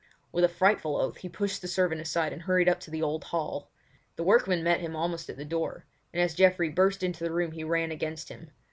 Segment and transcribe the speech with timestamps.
[0.31, 3.25] With a frightful oath he pushed the servant aside and hurried up to the old
[3.25, 3.69] hall.
[4.15, 7.51] The workman met him almost at the door; and as Geoffrey burst into the room
[7.51, 8.49] he ran against him.